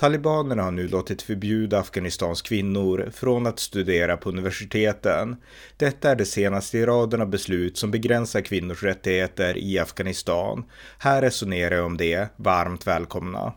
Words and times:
Talibanerna 0.00 0.62
har 0.62 0.70
nu 0.70 0.88
låtit 0.88 1.22
förbjuda 1.22 1.78
Afghanistans 1.78 2.42
kvinnor 2.42 3.10
från 3.14 3.46
att 3.46 3.58
studera 3.58 4.16
på 4.16 4.28
universiteten. 4.28 5.36
Detta 5.76 6.10
är 6.10 6.16
det 6.16 6.24
senaste 6.24 6.78
i 6.78 6.86
raden 6.86 7.20
av 7.20 7.28
beslut 7.28 7.78
som 7.78 7.90
begränsar 7.90 8.40
kvinnors 8.40 8.82
rättigheter 8.82 9.58
i 9.58 9.78
Afghanistan. 9.78 10.64
Här 10.98 11.22
resonerar 11.22 11.74
jag 11.76 11.86
om 11.86 11.96
det. 11.96 12.28
Varmt 12.36 12.86
välkomna! 12.86 13.52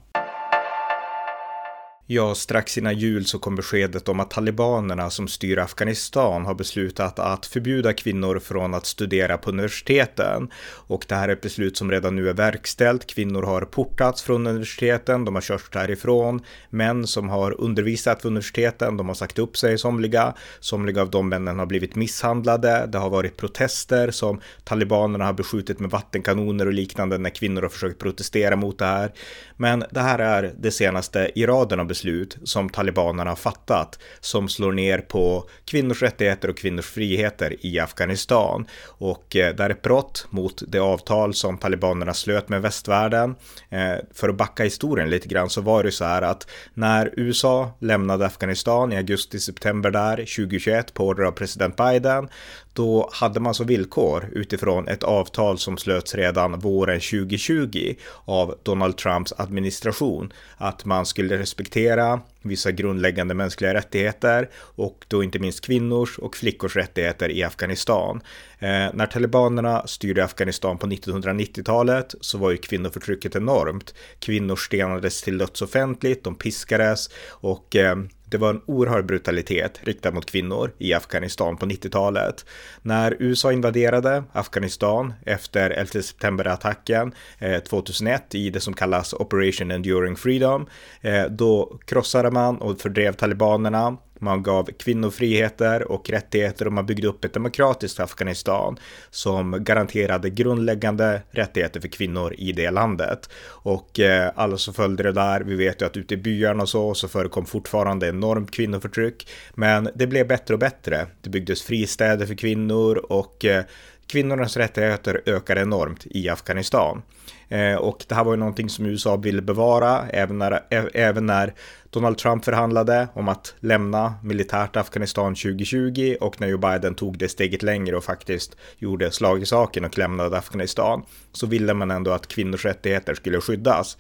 Ja, 2.14 2.36
strax 2.36 2.78
innan 2.78 2.98
jul 2.98 3.26
så 3.26 3.40
kom 3.40 3.56
beskedet 3.56 4.10
om 4.10 4.20
att 4.20 4.32
talibanerna 4.32 5.10
som 5.10 5.28
styr 5.28 5.58
Afghanistan 5.58 6.46
har 6.46 6.54
beslutat 6.54 7.20
att 7.20 7.46
förbjuda 7.46 7.94
kvinnor 7.94 8.40
från 8.40 8.74
att 8.74 8.86
studera 8.86 9.38
på 9.38 9.50
universiteten. 9.50 10.50
Och 10.74 11.06
det 11.08 11.16
här 11.16 11.30
är 11.30 11.34
ett 11.34 11.42
beslut 11.42 11.78
som 11.78 11.92
redan 11.92 12.16
nu 12.16 12.30
är 12.30 12.34
verkställt. 12.34 13.08
Kvinnor 13.08 13.44
har 13.44 13.62
portats 13.62 14.22
från 14.22 14.48
universiteten, 14.48 15.26
de 15.26 15.36
har 15.36 15.42
körts 15.42 15.70
därifrån. 15.70 16.42
Män 16.70 17.08
som 17.08 17.30
har 17.30 17.62
undervisat 17.62 18.26
vid 18.26 18.26
universiteten, 18.26 18.98
de 18.98 19.08
har 19.08 19.16
sagt 19.16 19.40
upp 19.40 19.58
sig 19.58 19.78
somliga. 19.78 20.34
Somliga 20.60 21.02
av 21.02 21.10
de 21.10 21.30
männen 21.30 21.60
har 21.60 21.66
blivit 21.66 21.96
misshandlade. 21.96 22.88
Det 22.92 22.98
har 22.98 23.10
varit 23.10 23.38
protester 23.38 24.12
som 24.12 24.42
talibanerna 24.64 25.26
har 25.26 25.34
beskjutit 25.34 25.80
med 25.80 25.90
vattenkanoner 25.90 26.66
och 26.66 26.74
liknande 26.74 27.18
när 27.18 27.30
kvinnor 27.30 27.62
har 27.62 27.70
försökt 27.70 28.00
protestera 28.00 28.56
mot 28.56 28.80
det 28.80 28.86
här. 28.86 29.12
Men 29.58 29.84
det 29.92 30.00
här 30.00 30.20
är 30.20 30.54
det 30.60 30.72
senaste 30.72 31.32
i 31.36 31.46
raden 31.46 31.80
av 31.80 31.86
beslut 31.86 32.01
beslut 32.02 32.38
som 32.44 32.70
talibanerna 32.70 33.32
har 33.32 33.36
fattat 33.36 34.00
som 34.20 34.50
slår 34.50 34.72
ner 34.72 34.98
på 34.98 35.50
kvinnors 35.66 36.02
rättigheter 36.02 36.50
och 36.50 36.58
kvinnors 36.58 36.86
friheter 36.86 37.56
i 37.66 37.80
Afghanistan. 37.80 38.66
Och 38.88 39.36
eh, 39.36 39.56
det 39.56 39.64
är 39.64 39.70
ett 39.70 39.82
brott 39.82 40.28
mot 40.30 40.64
det 40.68 40.80
avtal 40.80 41.34
som 41.34 41.58
talibanerna 41.58 42.14
slöt 42.14 42.50
med 42.50 42.62
västvärlden. 42.62 43.36
Eh, 43.70 43.96
för 44.14 44.30
att 44.30 44.36
backa 44.36 44.64
historien 44.64 45.10
lite 45.10 45.28
grann 45.28 45.50
så 45.50 45.62
var 45.62 45.84
det 45.84 45.92
så 45.92 46.06
här 46.06 46.22
att 46.22 46.48
när 46.74 47.14
USA 47.18 47.72
lämnade 47.80 48.26
Afghanistan 48.26 48.92
i 48.92 48.98
augusti-september 48.98 49.92
där 49.92 50.18
2021 50.18 50.94
på 50.94 51.08
order 51.08 51.24
av 51.24 51.32
president 51.32 51.76
Biden 51.76 52.30
då 52.74 53.10
hade 53.14 53.40
man 53.40 53.54
som 53.54 53.68
villkor 53.68 54.30
utifrån 54.32 54.88
ett 54.88 55.04
avtal 55.04 55.58
som 55.58 55.78
slöts 55.78 56.16
redan 56.16 56.60
våren 56.60 57.00
2020 57.00 57.96
av 58.26 58.56
Donald 58.64 58.98
Trumps 58.98 59.34
administration 59.38 60.34
att 60.58 60.86
man 60.86 61.06
skulle 61.06 61.38
respektera 61.38 62.22
vissa 62.42 62.72
grundläggande 62.72 63.34
mänskliga 63.34 63.74
rättigheter 63.74 64.50
och 64.56 65.06
då 65.08 65.24
inte 65.24 65.40
minst 65.40 65.66
kvinnors 65.66 66.20
och 66.20 66.36
flickors 66.36 66.76
rättigheter 66.76 67.30
i 67.30 67.44
Afghanistan. 67.44 68.22
Eh, 68.60 68.88
när 68.94 69.06
talibanerna 69.06 69.88
styrde 69.88 70.24
Afghanistan 70.24 70.78
på 70.78 70.88
1990-talet 70.88 72.16
så 72.22 72.38
var 72.38 72.52
ju 72.52 72.58
kvinnoförtrycket 72.58 73.36
enormt. 73.36 73.94
Kvinnor 74.20 74.56
stenades 74.56 75.22
till 75.22 75.38
döds 75.38 75.62
offentligt, 75.62 76.24
de 76.24 76.36
piskades 76.36 77.10
och 77.30 77.76
eh, 77.76 77.96
det 78.32 78.38
var 78.38 78.50
en 78.50 78.62
oerhörd 78.66 79.06
brutalitet 79.06 79.80
riktad 79.84 80.12
mot 80.12 80.26
kvinnor 80.26 80.72
i 80.78 80.94
Afghanistan 80.94 81.58
på 81.58 81.66
90-talet. 81.66 82.46
När 82.82 83.16
USA 83.20 83.52
invaderade 83.52 84.24
Afghanistan 84.32 85.14
efter 85.26 85.70
11 85.70 86.02
september-attacken 86.02 87.12
eh, 87.40 87.60
2001 87.60 88.36
i 88.36 88.50
det 88.50 88.60
som 88.60 88.74
kallas 88.74 89.14
Operation 89.14 89.72
Enduring 89.72 90.16
Freedom, 90.16 90.68
eh, 91.02 91.24
då 91.24 91.80
krossade 91.86 92.32
man 92.32 92.58
och 92.58 92.82
fördrev 92.82 93.14
talibanerna 93.14 93.98
man 94.22 94.44
gav 94.44 94.70
kvinnor 94.80 95.10
friheter 95.10 95.92
och 95.92 96.10
rättigheter 96.10 96.68
och 96.68 96.74
man 96.74 96.86
byggde 96.86 97.08
upp 97.08 97.26
ett 97.26 97.34
demokratiskt 97.34 98.00
Afghanistan 98.00 98.78
som 99.10 99.64
garanterade 99.64 100.30
grundläggande 100.30 101.22
rättigheter 101.32 101.80
för 101.80 101.88
kvinnor 101.88 102.34
i 102.38 102.52
det 102.52 102.72
landet. 102.72 103.30
Och 103.46 104.00
eh, 104.00 104.32
alla 104.36 104.58
som 104.58 104.74
följde 104.74 105.04
det 105.04 105.12
där, 105.12 105.42
vi 105.42 105.56
vet 105.56 105.82
ju 105.82 105.86
att 105.86 105.98
ute 105.98 106.14
i 106.14 106.18
byarna 106.18 106.64
och 106.64 106.70
så, 106.70 106.94
så 106.94 107.08
förekom 107.08 107.46
fortfarande 107.46 108.08
enormt 108.08 108.52
kvinnoförtryck. 108.52 109.28
Men 109.54 109.90
det 109.96 110.08
blev 110.08 110.28
bättre 110.28 110.54
och 110.54 110.60
bättre. 110.60 111.08
Det 111.22 111.30
byggdes 111.30 111.62
fristäder 111.64 112.26
för 112.26 112.36
kvinnor 112.36 112.96
och 112.96 113.46
eh, 113.46 113.64
kvinnornas 114.12 114.58
rättigheter 114.58 115.22
ökar 115.26 115.56
enormt 115.56 116.06
i 116.06 116.30
Afghanistan. 116.30 117.02
Eh, 117.50 117.76
och 117.76 118.06
det 118.08 118.16
här 118.16 118.24
var 118.24 118.34
ju 118.34 118.40
någonting 118.40 118.70
som 118.70 118.86
USA 118.86 119.16
ville 119.16 119.42
bevara 119.42 120.10
även 120.10 120.38
när, 120.38 120.60
även 120.94 121.26
när 121.26 121.54
Donald 121.90 122.18
Trump 122.18 122.46
förhandlade 122.46 123.08
om 123.14 123.28
att 123.28 123.56
lämna 123.60 124.14
militärt 124.24 124.76
Afghanistan 124.76 125.36
2020 125.36 126.16
och 126.22 126.42
när 126.42 126.48
Joe 126.48 126.58
Biden 126.58 126.96
tog 126.96 127.18
det 127.18 127.30
steget 127.30 127.64
längre 127.64 127.98
och 127.98 128.04
faktiskt 128.04 128.56
gjorde 128.78 129.12
slag 129.12 129.42
i 129.42 129.46
saken 129.46 129.86
och 129.86 129.98
lämnade 129.98 130.38
Afghanistan 130.38 131.04
så 131.32 131.48
ville 131.48 131.74
man 131.74 131.92
ändå 131.92 132.12
att 132.12 132.28
kvinnors 132.28 132.66
rättigheter 132.66 133.14
skulle 133.14 133.42
skyddas. 133.42 133.98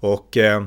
Och 0.00 0.36
eh, 0.36 0.64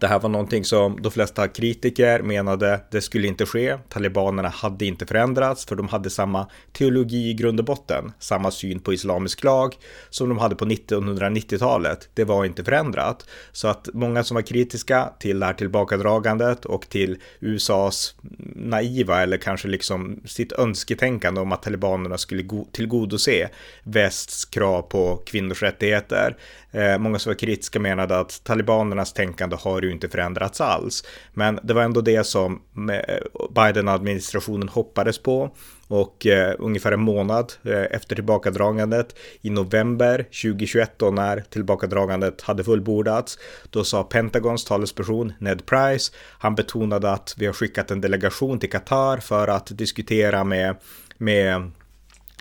det 0.00 0.06
här 0.06 0.18
var 0.18 0.28
någonting 0.28 0.64
som 0.64 1.02
de 1.02 1.12
flesta 1.12 1.48
kritiker 1.48 2.22
menade 2.22 2.80
det 2.90 3.00
skulle 3.00 3.28
inte 3.28 3.46
ske. 3.46 3.78
Talibanerna 3.88 4.48
hade 4.48 4.86
inte 4.86 5.06
förändrats 5.06 5.66
för 5.66 5.76
de 5.76 5.88
hade 5.88 6.10
samma 6.10 6.46
teologi 6.72 7.30
i 7.30 7.34
grund 7.34 7.60
och 7.60 7.66
botten, 7.66 8.12
samma 8.18 8.50
syn 8.50 8.80
på 8.80 8.92
islamisk 8.92 9.44
lag 9.44 9.74
som 10.10 10.28
de 10.28 10.38
hade 10.38 10.56
på 10.56 10.64
1990-talet. 10.64 12.08
Det 12.14 12.24
var 12.24 12.44
inte 12.44 12.64
förändrat. 12.64 13.26
Så 13.52 13.68
att 13.68 13.88
många 13.94 14.24
som 14.24 14.34
var 14.34 14.42
kritiska 14.42 15.12
till 15.20 15.40
det 15.40 15.46
här 15.46 15.54
tillbakadragandet 15.54 16.64
och 16.64 16.88
till 16.88 17.18
USAs 17.40 18.14
naiva 18.56 19.22
eller 19.22 19.36
kanske 19.36 19.68
liksom 19.68 20.20
sitt 20.24 20.52
önsketänkande 20.52 21.40
om 21.40 21.52
att 21.52 21.62
talibanerna 21.62 22.18
skulle 22.18 22.44
tillgodose 22.72 23.48
västs 23.82 24.44
krav 24.44 24.82
på 24.82 25.22
kvinnors 25.26 25.62
rättigheter. 25.62 26.36
Eh, 26.70 26.98
många 26.98 27.18
som 27.18 27.30
var 27.30 27.38
kritiska 27.38 27.80
menade 27.80 28.18
att 28.18 28.44
talibanernas 28.44 29.12
tänkande 29.12 29.56
har 29.60 29.77
det 29.80 29.86
ju 29.86 29.92
inte 29.92 30.08
förändrats 30.08 30.60
alls. 30.60 31.04
Men 31.32 31.58
det 31.62 31.74
var 31.74 31.82
ändå 31.82 32.00
det 32.00 32.24
som 32.24 32.62
eh, 32.92 33.16
Biden-administrationen 33.54 34.68
hoppades 34.68 35.18
på. 35.18 35.50
Och 35.88 36.26
eh, 36.26 36.54
ungefär 36.58 36.92
en 36.92 37.00
månad 37.00 37.52
eh, 37.62 37.82
efter 37.90 38.14
tillbakadragandet 38.14 39.16
i 39.40 39.50
november 39.50 40.22
2021 40.22 40.92
då 40.96 41.10
när 41.10 41.40
tillbakadragandet 41.40 42.42
hade 42.42 42.64
fullbordats 42.64 43.38
då 43.70 43.84
sa 43.84 44.02
Pentagons 44.02 44.64
talesperson 44.64 45.32
Ned 45.38 45.66
Price 45.66 46.12
han 46.38 46.54
betonade 46.54 47.10
att 47.10 47.34
vi 47.38 47.46
har 47.46 47.52
skickat 47.52 47.90
en 47.90 48.00
delegation 48.00 48.58
till 48.58 48.70
Qatar 48.70 49.16
för 49.16 49.48
att 49.48 49.78
diskutera 49.78 50.44
med, 50.44 50.76
med 51.18 51.70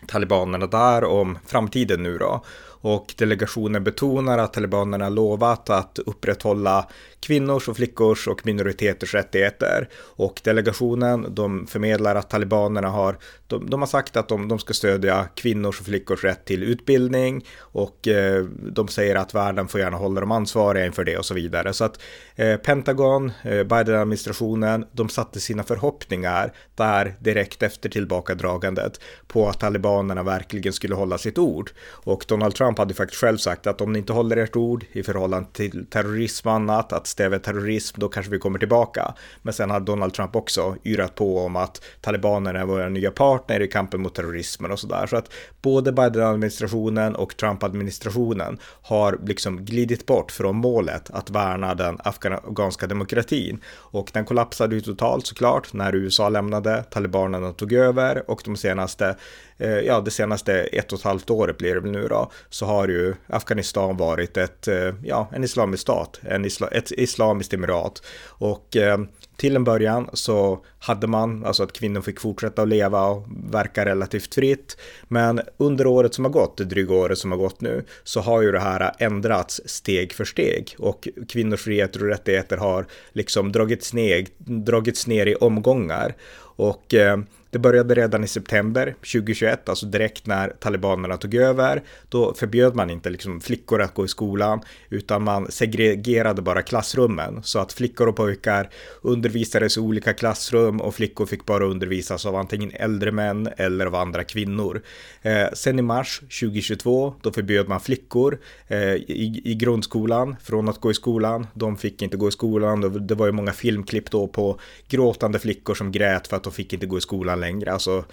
talibanerna 0.08 0.68
där 0.68 1.04
om 1.04 1.38
framtiden 1.46 2.04
nu 2.04 2.18
då 2.18 2.44
och 2.82 3.14
delegationen 3.18 3.84
betonar 3.84 4.38
att 4.38 4.54
talibanerna 4.54 5.10
lovat 5.10 5.70
att 5.70 6.00
upprätthålla 6.06 6.88
kvinnors 7.20 7.70
och 7.70 7.78
flickors 7.78 8.28
och 8.28 8.46
minoriteters 8.46 9.14
rättigheter. 9.14 9.90
Och 9.96 10.42
delegationen, 10.44 11.36
de 11.36 11.68
förmedlar 11.68 12.16
att 12.16 12.30
talibanerna 12.30 12.88
har, 12.88 13.18
de, 13.48 13.70
de 13.70 13.80
har 13.80 13.88
sagt 13.88 14.18
att 14.18 14.30
de, 14.30 14.48
de, 14.48 14.60
ska 14.60 14.74
stödja 14.74 15.28
kvinnors 15.36 15.80
och 15.80 15.86
flickors 15.86 16.24
rätt 16.24 16.46
till 16.46 16.64
utbildning 16.64 17.46
och 17.60 18.08
eh, 18.08 18.44
de 18.72 18.88
säger 18.88 19.16
att 19.16 19.34
världen 19.34 19.68
får 19.68 19.80
gärna 19.80 19.98
hålla 19.98 20.22
dem 20.22 20.32
ansvariga 20.32 20.86
inför 20.86 21.04
det 21.04 21.18
och 21.18 21.26
så 21.26 21.34
vidare. 21.34 21.74
Så 21.74 21.84
att 21.84 22.00
eh, 22.36 22.58
Pentagon, 22.58 23.32
eh, 23.44 23.64
Biden-administrationen, 23.64 24.86
de 24.92 25.10
satte 25.10 25.40
sina 25.40 25.64
förhoppningar 25.64 26.54
där 26.76 27.16
direkt 27.20 27.64
efter 27.64 27.90
tillbakadragandet 27.90 29.00
på 29.28 29.50
att 29.50 29.60
talibanerna 29.60 30.24
verkligen 30.24 30.74
skulle 30.74 30.96
hålla 30.96 31.18
sitt 31.18 31.38
ord. 31.38 31.72
Och 31.90 32.26
Donald 32.28 32.56
Trump 32.56 32.78
hade 32.78 32.94
faktiskt 32.94 33.22
själv 33.22 33.38
sagt 33.38 33.68
att 33.68 33.82
om 33.82 33.94
ni 33.94 34.00
inte 34.00 34.14
håller 34.14 34.38
ert 34.38 34.56
ord 34.56 34.86
i 34.92 35.04
förhållande 35.04 35.50
till 35.54 35.86
terrorism 35.86 36.48
och 36.48 36.54
annat, 36.54 36.94
att 36.94 37.07
stävja 37.08 37.40
terrorism, 37.40 38.00
då 38.00 38.10
kanske 38.10 38.32
vi 38.32 38.40
kommer 38.40 38.60
tillbaka. 38.60 39.14
Men 39.42 39.54
sen 39.54 39.70
har 39.70 39.80
Donald 39.80 40.14
Trump 40.14 40.36
också 40.36 40.76
yrat 40.84 41.16
på 41.16 41.40
om 41.40 41.56
att 41.56 41.82
talibanerna 42.02 42.60
är 42.60 42.66
våra 42.66 42.90
nya 42.90 43.12
partner 43.12 43.60
i 43.60 43.68
kampen 43.68 44.02
mot 44.02 44.16
terrorismen 44.16 44.72
och 44.72 44.80
sådär. 44.80 45.08
Så 45.08 45.18
att 45.18 45.34
både 45.62 45.92
Biden-administrationen 45.92 47.16
och 47.16 47.38
Trump-administrationen 47.38 48.58
har 48.82 49.20
liksom 49.24 49.66
glidit 49.66 50.06
bort 50.06 50.32
från 50.32 50.56
målet 50.56 51.10
att 51.10 51.30
värna 51.30 51.76
den 51.76 51.98
afghanska 52.04 52.88
demokratin. 52.88 53.62
Och 53.68 54.10
den 54.14 54.26
kollapsade 54.26 54.76
ju 54.76 54.82
totalt 54.82 55.28
såklart 55.28 55.74
när 55.74 55.96
USA 55.96 56.30
lämnade, 56.30 56.84
talibanerna 56.84 57.54
tog 57.54 57.74
över 57.74 58.32
och 58.32 58.42
de 58.46 58.58
senaste, 58.58 59.16
Eh, 59.58 59.80
ja 59.80 60.02
det 60.02 60.12
senaste 60.12 60.54
ett 60.54 60.94
och 60.94 61.00
ett 61.00 61.06
halvt 61.06 61.30
året 61.30 61.58
blir 61.58 61.74
det 61.74 61.80
väl 61.80 61.92
nu 61.92 62.08
då, 62.08 62.32
så 62.50 62.66
har 62.66 62.88
ju 62.88 63.16
Afghanistan 63.28 63.98
varit 63.98 64.38
ett, 64.38 64.68
eh, 64.68 64.94
ja, 65.04 65.30
en 65.34 65.44
islamisk 65.44 65.82
stat, 65.82 66.20
en 66.22 66.46
isla, 66.46 66.68
ett 66.68 66.92
islamiskt 66.92 67.54
emirat. 67.54 68.04
Och 68.28 68.76
eh, 68.76 68.98
till 69.38 69.56
en 69.56 69.64
början 69.64 70.10
så 70.14 70.66
hade 70.80 71.08
man, 71.08 71.46
alltså 71.46 71.64
att 71.64 71.74
kvinnor 71.74 72.02
fick 72.02 72.20
fortsätta 72.20 72.62
att 72.62 72.68
leva 72.68 73.06
och 73.06 73.28
verka 73.52 73.86
relativt 73.86 74.36
fritt. 74.36 74.78
Men 75.08 75.42
under 75.58 75.88
året 75.88 76.14
som 76.14 76.26
har 76.26 76.32
gått, 76.32 76.58
det 76.58 76.66
dryga 76.66 76.96
året 76.96 77.18
som 77.18 77.32
har 77.32 77.38
gått 77.38 77.62
nu, 77.62 77.86
så 78.04 78.22
har 78.22 78.42
ju 78.42 78.52
det 78.52 78.60
här 78.60 78.92
ändrats 79.00 79.62
steg 79.66 80.14
för 80.14 80.26
steg 80.26 80.76
och 80.80 81.08
kvinnors 81.30 81.62
friheter 81.62 82.04
och 82.04 82.10
rättigheter 82.10 82.58
har 82.58 82.86
liksom 83.12 83.52
dragits 83.52 83.94
ner, 83.94 84.26
dragits 84.38 85.08
ner 85.08 85.26
i 85.26 85.36
omgångar. 85.36 86.16
Och 86.58 86.94
eh, 86.94 87.18
det 87.50 87.60
började 87.60 87.96
redan 87.96 88.24
i 88.24 88.28
september 88.28 88.96
2021, 89.00 89.70
alltså 89.70 89.86
direkt 89.86 90.26
när 90.26 90.50
talibanerna 90.50 91.18
tog 91.18 91.36
över. 91.36 91.84
Då 92.10 92.34
förbjöd 92.34 92.76
man 92.76 92.90
inte 92.90 93.10
liksom 93.10 93.42
flickor 93.42 93.82
att 93.82 93.94
gå 93.94 94.06
i 94.06 94.08
skolan, 94.08 94.62
utan 94.90 95.24
man 95.24 95.52
segregerade 95.52 96.42
bara 96.42 96.62
klassrummen 96.62 97.44
så 97.44 97.60
att 97.60 97.74
flickor 97.74 98.08
och 98.08 98.16
pojkar 98.16 98.70
undervisades 99.02 99.78
i 99.78 99.80
olika 99.80 100.14
klassrum 100.14 100.82
och 100.82 100.96
flickor 100.96 101.26
fick 101.26 101.46
bara 101.46 101.66
undervisas 101.66 102.26
av 102.26 102.36
antingen 102.36 102.72
äldre 102.74 103.12
män 103.12 103.50
eller 103.58 103.86
av 103.86 103.96
andra 103.96 104.24
kvinnor. 104.24 104.82
Eh, 105.22 105.48
sen 105.54 105.80
i 105.80 105.82
mars 105.82 106.20
2022, 106.20 107.14
då 107.22 107.32
förbjöd 107.32 107.68
man 107.68 107.80
flickor 107.80 108.38
eh, 108.68 108.94
i, 108.94 109.42
i 109.46 109.56
grundskolan 109.56 110.36
från 110.44 110.70
att 110.70 110.82
gå 110.82 110.92
i 110.92 110.94
skolan. 110.94 111.48
De 111.54 111.78
fick 111.78 112.02
inte 112.02 112.18
gå 112.18 112.28
i 112.28 112.32
skolan. 112.32 113.08
Det 113.08 113.16
var 113.16 113.26
ju 113.26 113.32
många 113.32 113.54
filmklipp 113.54 114.12
då 114.12 114.28
på 114.28 114.60
gråtande 114.88 115.40
flickor 115.40 115.76
som 115.76 115.92
grät 115.92 116.28
för 116.28 116.38
att 116.38 116.47
de 116.48 116.54
fick 116.54 116.74
inte 116.74 116.86
gå 116.86 116.98
i 116.98 117.02
skolan 117.02 117.40
längre. 117.40 117.72
Alltså, 117.72 118.06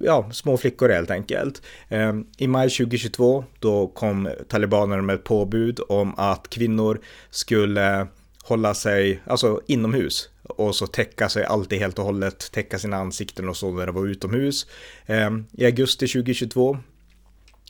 ja, 0.00 0.30
små 0.32 0.56
flickor 0.56 0.88
helt 0.88 1.10
enkelt. 1.10 1.62
Ehm, 1.88 2.26
I 2.38 2.46
maj 2.46 2.70
2022 2.70 3.44
då 3.58 3.86
kom 3.86 4.28
talibanerna 4.48 5.02
med 5.02 5.14
ett 5.14 5.24
påbud 5.24 5.80
om 5.88 6.14
att 6.16 6.50
kvinnor 6.50 7.00
skulle 7.30 8.06
hålla 8.44 8.74
sig, 8.74 9.22
alltså 9.26 9.60
inomhus 9.66 10.28
och 10.42 10.74
så 10.74 10.86
täcka 10.86 11.28
sig 11.28 11.44
alltid 11.44 11.78
helt 11.78 11.98
och 11.98 12.04
hållet, 12.04 12.52
täcka 12.52 12.78
sina 12.78 12.96
ansikten 12.96 13.48
och 13.48 13.56
så 13.56 13.70
när 13.70 13.86
det 13.86 13.92
var 13.92 14.06
utomhus. 14.06 14.66
Ehm, 15.06 15.46
I 15.52 15.64
augusti 15.64 16.06
2022 16.06 16.78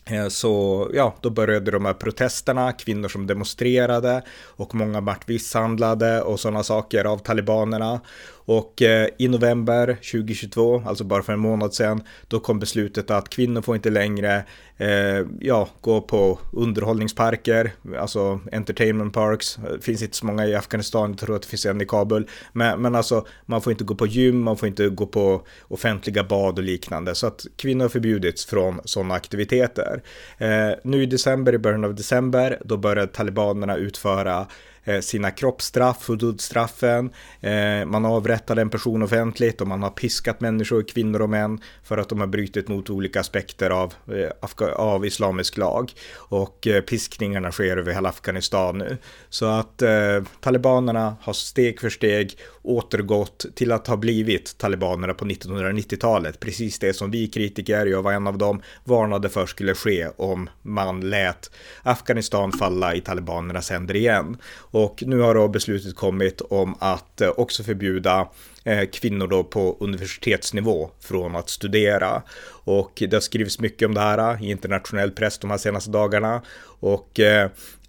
eh, 0.06 0.28
så 0.28 0.90
ja, 0.94 1.16
då 1.20 1.30
började 1.30 1.70
de 1.70 1.84
här 1.84 1.94
protesterna, 1.94 2.72
kvinnor 2.72 3.08
som 3.08 3.26
demonstrerade 3.26 4.22
och 4.42 4.74
många 4.74 5.00
vart 5.00 5.28
misshandlade 5.28 6.22
och 6.22 6.40
sådana 6.40 6.62
saker 6.62 7.04
av 7.04 7.18
talibanerna. 7.18 8.00
Och 8.44 8.82
eh, 8.82 9.08
i 9.18 9.28
november 9.28 9.86
2022, 10.12 10.82
alltså 10.86 11.04
bara 11.04 11.22
för 11.22 11.32
en 11.32 11.38
månad 11.38 11.74
sedan, 11.74 12.02
då 12.28 12.40
kom 12.40 12.58
beslutet 12.58 13.10
att 13.10 13.28
kvinnor 13.28 13.62
får 13.62 13.76
inte 13.76 13.90
längre 13.90 14.44
eh, 14.76 15.26
ja, 15.40 15.68
gå 15.80 16.00
på 16.00 16.38
underhållningsparker, 16.52 17.72
alltså 17.98 18.40
entertainment 18.52 19.14
parks. 19.14 19.58
Det 19.76 19.84
finns 19.84 20.02
inte 20.02 20.16
så 20.16 20.26
många 20.26 20.46
i 20.46 20.54
Afghanistan, 20.54 21.10
jag 21.10 21.18
tror 21.18 21.36
att 21.36 21.42
det 21.42 21.48
finns 21.48 21.66
en 21.66 21.80
i 21.80 21.86
Kabul. 21.86 22.28
Men, 22.52 22.82
men 22.82 22.94
alltså, 22.94 23.26
man 23.46 23.62
får 23.62 23.70
inte 23.70 23.84
gå 23.84 23.94
på 23.94 24.06
gym, 24.06 24.42
man 24.42 24.56
får 24.56 24.68
inte 24.68 24.88
gå 24.88 25.06
på 25.06 25.46
offentliga 25.68 26.24
bad 26.24 26.58
och 26.58 26.64
liknande. 26.64 27.14
Så 27.14 27.26
att 27.26 27.46
kvinnor 27.56 27.84
har 27.84 27.88
förbjudits 27.88 28.46
från 28.46 28.80
sådana 28.84 29.14
aktiviteter. 29.14 30.02
Eh, 30.38 30.70
nu 30.84 31.02
i 31.02 31.06
december, 31.06 31.54
i 31.54 31.58
början 31.58 31.84
av 31.84 31.94
december, 31.94 32.58
då 32.64 32.76
började 32.76 33.12
talibanerna 33.12 33.76
utföra 33.76 34.46
Eh, 34.84 35.00
sina 35.00 35.30
kroppsstraff, 35.30 36.08
hududstraffen, 36.08 37.10
eh, 37.40 37.86
man 37.86 38.04
avrättade 38.04 38.62
en 38.62 38.70
person 38.70 39.02
offentligt 39.02 39.60
och 39.60 39.66
man 39.66 39.82
har 39.82 39.90
piskat 39.90 40.40
människor, 40.40 40.82
kvinnor 40.82 41.22
och 41.22 41.30
män 41.30 41.60
för 41.82 41.98
att 41.98 42.08
de 42.08 42.20
har 42.20 42.26
brutit 42.26 42.68
mot 42.68 42.90
olika 42.90 43.20
aspekter 43.20 43.70
av, 43.70 43.94
eh, 44.08 44.70
av 44.76 45.06
islamisk 45.06 45.56
lag. 45.56 45.92
Och 46.14 46.68
piskningarna 46.88 47.52
sker 47.52 47.76
över 47.76 47.92
hela 47.92 48.08
Afghanistan 48.08 48.78
nu. 48.78 48.96
Så 49.28 49.46
att 49.46 49.82
eh, 49.82 50.22
talibanerna 50.40 51.16
har 51.20 51.32
steg 51.32 51.80
för 51.80 51.90
steg 51.90 52.38
återgått 52.62 53.46
till 53.54 53.72
att 53.72 53.86
ha 53.86 53.96
blivit 53.96 54.58
talibanerna 54.58 55.14
på 55.14 55.24
1990-talet. 55.24 56.40
Precis 56.40 56.78
det 56.78 56.92
som 56.94 57.10
vi 57.10 57.26
kritiker, 57.26 57.86
jag 57.86 58.02
var 58.02 58.12
en 58.12 58.26
av 58.26 58.38
dem, 58.38 58.62
varnade 58.84 59.28
för 59.28 59.46
skulle 59.46 59.74
ske 59.74 60.08
om 60.16 60.50
man 60.62 61.00
lät 61.00 61.50
Afghanistan 61.82 62.52
falla 62.52 62.94
i 62.94 63.00
talibanernas 63.00 63.70
händer 63.70 63.96
igen. 63.96 64.36
Och 64.70 65.02
nu 65.06 65.18
har 65.18 65.34
då 65.34 65.48
beslutet 65.48 65.94
kommit 65.94 66.40
om 66.40 66.74
att 66.78 67.20
eh, 67.20 67.28
också 67.28 67.62
förbjuda 67.62 68.28
eh, 68.64 68.88
kvinnor 68.92 69.26
då 69.26 69.44
på 69.44 69.76
universitetsnivå 69.80 70.90
från 71.00 71.36
att 71.36 71.48
studera. 71.48 72.22
Och 72.64 72.92
det 72.96 73.12
har 73.12 73.20
skrivits 73.20 73.58
mycket 73.58 73.86
om 73.86 73.94
det 73.94 74.00
här 74.00 74.34
eh, 74.34 74.42
i 74.42 74.50
internationell 74.50 75.10
press 75.10 75.38
de 75.38 75.50
här 75.50 75.58
senaste 75.58 75.90
dagarna. 75.90 76.42
Och 76.82 77.20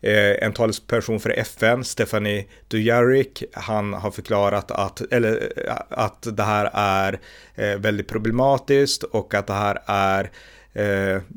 en 0.03 0.53
talesperson 0.53 1.19
för 1.19 1.29
FN, 1.29 1.83
Stephanie 1.83 2.45
Dujarric, 2.67 3.43
han 3.53 3.93
har 3.93 4.11
förklarat 4.11 4.71
att, 4.71 5.01
eller, 5.01 5.53
att 5.89 6.27
det 6.37 6.43
här 6.43 6.69
är 6.73 7.19
väldigt 7.77 8.07
problematiskt 8.07 9.03
och 9.03 9.33
att 9.33 9.47
det 9.47 9.53
här 9.53 9.81
är 9.85 10.31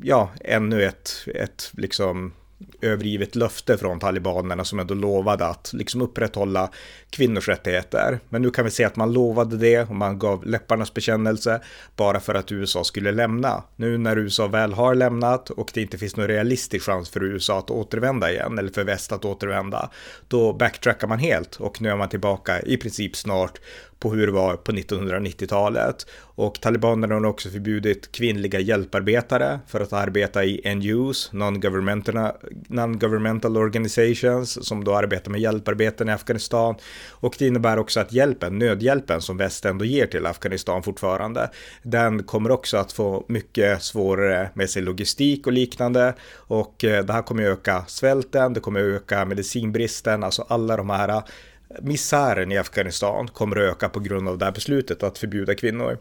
ja, 0.03 0.29
ännu 0.41 0.83
ett, 0.83 1.27
ett 1.35 1.71
liksom 1.73 2.33
övergivet 2.85 3.35
löfte 3.35 3.77
från 3.77 3.99
talibanerna 3.99 4.63
som 4.63 4.79
ändå 4.79 4.93
lovade 4.93 5.45
att 5.45 5.71
liksom 5.73 6.01
upprätthålla 6.01 6.69
kvinnors 7.09 7.47
rättigheter. 7.47 8.19
Men 8.29 8.41
nu 8.41 8.51
kan 8.51 8.65
vi 8.65 8.71
se 8.71 8.83
att 8.83 8.95
man 8.95 9.13
lovade 9.13 9.57
det 9.57 9.81
och 9.81 9.95
man 9.95 10.19
gav 10.19 10.45
läpparnas 10.45 10.93
bekännelse 10.93 11.61
bara 11.95 12.19
för 12.19 12.35
att 12.35 12.51
USA 12.51 12.83
skulle 12.83 13.11
lämna. 13.11 13.63
Nu 13.75 13.97
när 13.97 14.17
USA 14.17 14.47
väl 14.47 14.73
har 14.73 14.95
lämnat 14.95 15.49
och 15.49 15.71
det 15.73 15.81
inte 15.81 15.97
finns 15.97 16.15
någon 16.15 16.27
realistisk 16.27 16.85
chans 16.85 17.09
för 17.09 17.23
USA 17.23 17.59
att 17.59 17.71
återvända 17.71 18.31
igen 18.31 18.59
eller 18.59 18.71
för 18.71 18.83
väst 18.83 19.11
att 19.11 19.25
återvända, 19.25 19.89
då 20.27 20.53
backtrackar 20.53 21.07
man 21.07 21.19
helt 21.19 21.55
och 21.55 21.81
nu 21.81 21.89
är 21.89 21.95
man 21.95 22.09
tillbaka 22.09 22.61
i 22.61 22.77
princip 22.77 23.15
snart 23.15 23.59
på 23.99 24.13
hur 24.13 24.27
det 24.27 24.33
var 24.33 24.55
på 24.55 24.71
1990-talet. 24.71 26.07
Och 26.21 26.61
talibanerna 26.61 27.15
har 27.15 27.25
också 27.25 27.49
förbjudit 27.49 28.11
kvinnliga 28.11 28.59
hjälparbetare 28.59 29.59
för 29.67 29.81
att 29.81 29.93
arbeta 29.93 30.45
i 30.45 30.75
NGOs, 30.75 31.29
non-governmental 31.33 32.31
Non-governmental 32.75 33.57
organizations, 33.57 34.67
som 34.67 34.83
då 34.83 34.95
arbetar 34.95 35.31
med 35.31 35.41
hjälparbeten 35.41 36.09
i 36.09 36.11
Afghanistan. 36.11 36.75
Och 37.11 37.35
det 37.39 37.47
innebär 37.47 37.79
också 37.79 37.99
att 37.99 38.13
hjälpen, 38.13 38.59
nödhjälpen 38.59 39.21
som 39.21 39.37
väst 39.37 39.65
ändå 39.65 39.85
ger 39.85 40.07
till 40.07 40.25
Afghanistan 40.25 40.83
fortfarande, 40.83 41.49
den 41.83 42.23
kommer 42.23 42.51
också 42.51 42.77
att 42.77 42.91
få 42.91 43.25
mycket 43.27 43.83
svårare 43.83 44.49
med 44.53 44.69
sin 44.69 44.85
logistik 44.85 45.47
och 45.47 45.53
liknande. 45.53 46.13
Och 46.35 46.83
eh, 46.83 47.05
det 47.05 47.13
här 47.13 47.21
kommer 47.21 47.43
öka 47.43 47.83
svälten, 47.87 48.53
det 48.53 48.59
kommer 48.59 48.79
öka 48.79 49.25
medicinbristen, 49.25 50.23
alltså 50.23 50.45
alla 50.47 50.77
de 50.77 50.89
här 50.89 51.09
eh, 51.09 51.23
misären 51.81 52.51
i 52.51 52.57
Afghanistan 52.57 53.27
kommer 53.27 53.55
att 53.55 53.71
öka 53.71 53.89
på 53.89 53.99
grund 53.99 54.29
av 54.29 54.37
det 54.37 54.45
här 54.45 54.51
beslutet 54.51 55.03
att 55.03 55.17
förbjuda 55.17 55.55
kvinnor. 55.55 55.97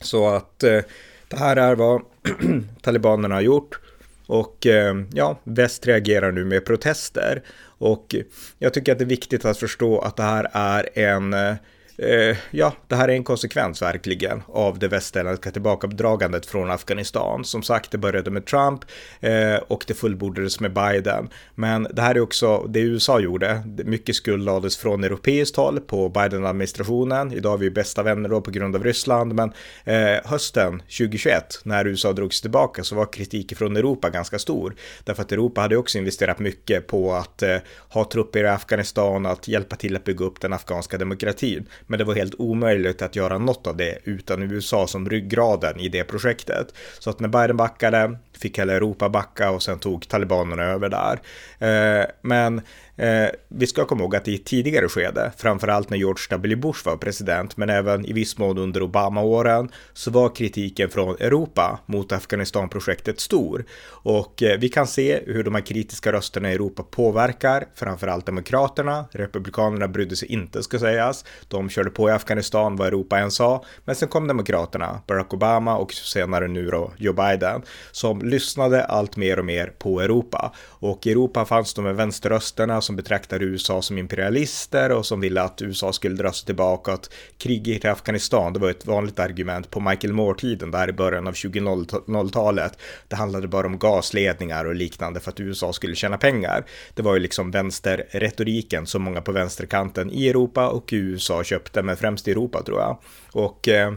Så 0.00 0.28
att 0.28 0.62
eh, 0.62 0.80
det 1.28 1.36
här 1.36 1.56
är 1.56 1.74
vad 1.74 2.02
talibanerna 2.82 3.34
har 3.34 3.42
gjort. 3.42 3.78
Och 4.26 4.66
eh, 4.66 4.94
ja, 5.12 5.40
väst 5.44 5.86
reagerar 5.86 6.32
nu 6.32 6.44
med 6.44 6.64
protester. 6.64 7.42
Och 7.78 8.14
jag 8.58 8.74
tycker 8.74 8.92
att 8.92 8.98
det 8.98 9.04
är 9.04 9.06
viktigt 9.06 9.44
att 9.44 9.58
förstå 9.58 9.98
att 9.98 10.16
det 10.16 10.22
här 10.22 10.48
är 10.52 10.98
en 10.98 11.34
eh, 11.34 11.54
eh, 11.98 12.36
ja, 12.50 12.72
det 12.88 12.96
här 12.96 13.08
är 13.08 13.12
en 13.12 13.24
konsekvens 13.24 13.82
verkligen 13.82 14.42
av 14.46 14.78
det 14.78 14.88
västerländska 14.88 15.50
tillbakadragandet 15.50 16.46
från 16.46 16.70
Afghanistan. 16.70 17.44
Som 17.44 17.62
sagt, 17.62 17.90
det 17.90 17.98
började 17.98 18.30
med 18.30 18.46
Trump 18.46 18.84
eh, 19.20 19.56
och 19.68 19.84
det 19.86 19.94
fullbordades 19.94 20.60
med 20.60 20.72
Biden. 20.72 21.28
Men 21.54 21.88
det 21.92 22.02
här 22.02 22.14
är 22.14 22.20
också 22.20 22.66
det 22.68 22.80
USA 22.80 23.20
gjorde. 23.20 23.62
Mycket 23.84 24.16
skuld 24.16 24.44
lades 24.44 24.76
från 24.76 25.04
europeiskt 25.04 25.56
håll 25.56 25.80
på 25.80 26.08
Biden-administrationen. 26.08 27.32
Idag 27.32 27.54
är 27.54 27.58
vi 27.58 27.70
bästa 27.70 28.02
vänner 28.02 28.28
då 28.28 28.40
på 28.40 28.50
grund 28.50 28.76
av 28.76 28.84
Ryssland, 28.84 29.34
men 29.34 29.52
eh, 29.84 30.20
hösten 30.24 30.80
2021 30.80 31.60
när 31.64 31.86
USA 31.86 32.12
drogs 32.12 32.40
tillbaka 32.40 32.84
så 32.84 32.94
var 32.94 33.12
kritiken 33.12 33.58
från 33.58 33.76
Europa 33.76 34.10
ganska 34.10 34.38
stor. 34.38 34.74
Därför 35.04 35.22
att 35.22 35.32
Europa 35.32 35.60
hade 35.60 35.76
också 35.76 35.98
investerat 35.98 36.38
mycket 36.38 36.86
på 36.86 37.14
att 37.14 37.42
eh, 37.42 37.56
ha 37.88 38.04
trupper 38.04 38.44
i 38.44 38.48
Afghanistan, 38.48 39.26
att 39.26 39.48
hjälpa 39.48 39.76
till 39.76 39.96
att 39.96 40.04
bygga 40.04 40.24
upp 40.24 40.40
den 40.40 40.52
afghanska 40.52 40.98
demokratin. 40.98 41.68
Men 41.86 41.98
det 41.98 42.04
var 42.04 42.14
helt 42.14 42.34
omöjligt 42.38 43.02
att 43.02 43.16
göra 43.16 43.38
något 43.38 43.66
av 43.66 43.76
det 43.76 43.98
utan 44.04 44.42
USA 44.42 44.86
som 44.86 45.10
ryggraden 45.10 45.80
i 45.80 45.88
det 45.88 46.04
projektet. 46.04 46.74
Så 46.98 47.10
att 47.10 47.20
när 47.20 47.28
Biden 47.28 47.56
backade 47.56 48.18
fick 48.44 48.58
hela 48.58 48.72
Europa 48.72 49.08
backa 49.08 49.50
och 49.50 49.62
sen 49.62 49.78
tog 49.78 50.08
talibanerna 50.08 50.62
över 50.62 50.88
där. 50.88 51.20
Eh, 51.58 52.06
men 52.22 52.62
Eh, 52.96 53.28
vi 53.48 53.66
ska 53.66 53.84
komma 53.84 54.02
ihåg 54.02 54.16
att 54.16 54.28
i 54.28 54.34
ett 54.34 54.44
tidigare 54.44 54.88
skede, 54.88 55.32
framförallt 55.36 55.90
när 55.90 55.96
George 55.96 56.24
W. 56.30 56.56
Bush 56.56 56.86
var 56.86 56.96
president, 56.96 57.56
men 57.56 57.70
även 57.70 58.06
i 58.06 58.12
viss 58.12 58.38
mån 58.38 58.58
under 58.58 58.82
Obama-åren, 58.82 59.68
så 59.92 60.10
var 60.10 60.34
kritiken 60.34 60.90
från 60.90 61.16
Europa 61.20 61.80
mot 61.86 62.12
Afghanistan-projektet 62.12 63.20
stor. 63.20 63.64
Och 63.86 64.42
eh, 64.42 64.58
vi 64.58 64.68
kan 64.68 64.86
se 64.86 65.20
hur 65.26 65.44
de 65.44 65.54
här 65.54 65.62
kritiska 65.62 66.12
rösterna 66.12 66.50
i 66.50 66.54
Europa 66.54 66.82
påverkar 66.82 67.64
framförallt 67.74 68.26
Demokraterna. 68.26 69.04
Republikanerna 69.12 69.88
brydde 69.88 70.16
sig 70.16 70.32
inte, 70.32 70.62
ska 70.62 70.78
sägas. 70.78 71.24
De 71.48 71.68
körde 71.68 71.90
på 71.90 72.08
i 72.08 72.12
Afghanistan 72.12 72.76
vad 72.76 72.88
Europa 72.88 73.18
än 73.18 73.30
sa. 73.30 73.64
Men 73.84 73.94
sen 73.94 74.08
kom 74.08 74.28
Demokraterna, 74.28 75.00
Barack 75.06 75.34
Obama 75.34 75.76
och 75.76 75.92
senare 75.92 76.48
nu 76.48 76.66
då 76.66 76.92
Joe 76.96 77.12
Biden, 77.12 77.62
som 77.92 78.22
lyssnade 78.34 78.84
allt 78.84 79.16
mer 79.16 79.38
och 79.38 79.44
mer 79.44 79.72
på 79.78 80.00
Europa. 80.00 80.52
Och 80.58 81.06
i 81.06 81.10
Europa 81.10 81.44
fanns 81.44 81.74
de 81.74 81.84
här 81.84 81.92
vänsterrösterna 81.92 82.80
som 82.80 82.96
betraktade 82.96 83.44
USA 83.44 83.82
som 83.82 83.98
imperialister 83.98 84.92
och 84.92 85.06
som 85.06 85.20
ville 85.20 85.42
att 85.42 85.62
USA 85.62 85.92
skulle 85.92 86.16
dra 86.16 86.32
sig 86.32 86.46
tillbaka. 86.46 86.92
Att 86.92 87.10
kriget 87.38 87.84
i 87.84 87.88
Afghanistan, 87.88 88.52
det 88.52 88.58
var 88.58 88.70
ett 88.70 88.86
vanligt 88.86 89.18
argument 89.18 89.70
på 89.70 89.80
Michael 89.80 90.12
Moore-tiden 90.12 90.70
där 90.70 90.88
i 90.88 90.92
början 90.92 91.26
av 91.26 91.32
2000-talet. 91.32 92.78
Det 93.08 93.16
handlade 93.16 93.48
bara 93.48 93.66
om 93.66 93.78
gasledningar 93.78 94.64
och 94.64 94.74
liknande 94.74 95.20
för 95.20 95.30
att 95.30 95.40
USA 95.40 95.72
skulle 95.72 95.94
tjäna 95.94 96.18
pengar. 96.18 96.64
Det 96.94 97.02
var 97.02 97.14
ju 97.14 97.20
liksom 97.20 97.50
vänsterretoriken 97.50 98.86
som 98.86 99.02
många 99.02 99.20
på 99.20 99.32
vänsterkanten 99.32 100.10
i 100.10 100.28
Europa 100.28 100.68
och 100.68 100.92
i 100.92 100.96
USA 100.96 101.44
köpte, 101.44 101.82
men 101.82 101.96
främst 101.96 102.28
i 102.28 102.30
Europa 102.30 102.62
tror 102.62 102.80
jag. 102.80 102.98
Och 103.32 103.68
eh, 103.68 103.94